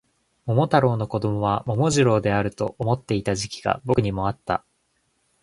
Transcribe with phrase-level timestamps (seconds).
[0.47, 4.65] 桃太郎の子供は桃次郎であると思っていた時期が僕にもあった